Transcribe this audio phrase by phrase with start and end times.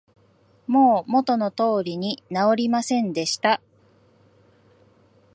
[0.65, 3.61] もう元の通りに直りませんでした